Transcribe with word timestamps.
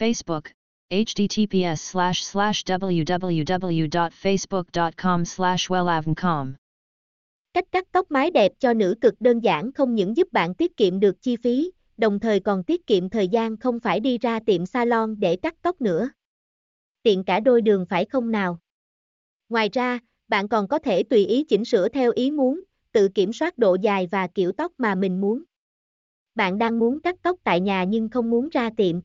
Facebook, 0.00 0.42
https 0.90 1.76
slash 1.76 2.22
slash 2.22 2.64
www.facebook.com 2.64 5.24
slash 5.24 5.70
wellavncom 5.70 6.52
Cách 7.54 7.64
cắt 7.72 7.88
tóc 7.92 8.10
mái 8.10 8.30
đẹp 8.30 8.52
cho 8.58 8.74
nữ 8.74 8.94
cực 9.00 9.14
đơn 9.20 9.40
giản 9.40 9.72
không 9.72 9.94
những 9.94 10.16
giúp 10.16 10.32
bạn 10.32 10.54
tiết 10.54 10.76
kiệm 10.76 11.00
được 11.00 11.22
chi 11.22 11.36
phí, 11.36 11.72
đồng 11.96 12.20
thời 12.20 12.40
còn 12.40 12.64
tiết 12.64 12.86
kiệm 12.86 13.08
thời 13.08 13.28
gian 13.28 13.56
không 13.56 13.80
phải 13.80 14.00
đi 14.00 14.18
ra 14.18 14.40
tiệm 14.46 14.66
salon 14.66 15.16
để 15.18 15.36
cắt 15.36 15.54
tóc 15.62 15.80
nữa. 15.80 16.10
Tiện 17.02 17.24
cả 17.24 17.40
đôi 17.40 17.62
đường 17.62 17.86
phải 17.88 18.04
không 18.04 18.30
nào? 18.30 18.58
Ngoài 19.48 19.68
ra, 19.72 19.98
bạn 20.28 20.48
còn 20.48 20.68
có 20.68 20.78
thể 20.78 21.02
tùy 21.02 21.26
ý 21.26 21.44
chỉnh 21.44 21.64
sửa 21.64 21.88
theo 21.88 22.12
ý 22.14 22.30
muốn, 22.30 22.60
tự 22.92 23.08
kiểm 23.08 23.32
soát 23.32 23.58
độ 23.58 23.76
dài 23.82 24.08
và 24.10 24.26
kiểu 24.26 24.52
tóc 24.52 24.72
mà 24.78 24.94
mình 24.94 25.20
muốn. 25.20 25.42
Bạn 26.34 26.58
đang 26.58 26.78
muốn 26.78 27.00
cắt 27.00 27.16
tóc 27.22 27.38
tại 27.44 27.60
nhà 27.60 27.84
nhưng 27.84 28.08
không 28.08 28.30
muốn 28.30 28.48
ra 28.48 28.70
tiệm. 28.76 29.00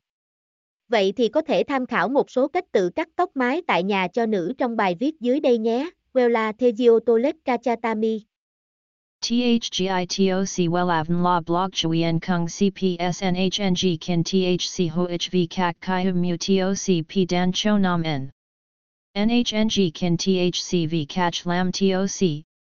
Vậy 0.88 1.12
thì 1.16 1.28
có 1.28 1.42
thể 1.42 1.62
tham 1.68 1.86
khảo 1.86 2.08
một 2.08 2.30
số 2.30 2.48
cách 2.48 2.64
tự 2.72 2.90
cắt 2.90 3.08
tóc 3.16 3.30
mái 3.34 3.62
tại 3.66 3.82
nhà 3.82 4.08
cho 4.08 4.26
nữ 4.26 4.52
trong 4.58 4.76
bài 4.76 4.94
viết 5.00 5.20
dưới 5.20 5.40
đây 5.40 5.58
nhé. 5.58 5.90
Wella 6.14 6.52
Thegiotolet 6.52 7.34
Kachatami. 7.44 8.20
THGITOC 9.20 10.68
Wellavn 10.68 11.22
La 11.22 11.40
Blog 11.40 11.72
Chuyen 11.72 12.20
Kung 12.20 12.46
CPSNHNG 12.46 13.96
Kin 14.00 14.22
THC 14.22 14.90
HOHV 14.90 15.46
Kak 15.50 15.76
Kai 15.80 16.12
Mu 16.12 16.36
TOC 16.36 17.06
P 17.08 17.26
Dan 17.28 17.52
Cho 17.52 17.78
Nam 17.78 18.02
N. 18.02 18.30
NHNG 19.16 19.94
Kin 19.94 20.16
THCV 20.16 21.08
Catch 21.08 21.46
Lam 21.46 21.72
TOC 21.72 22.44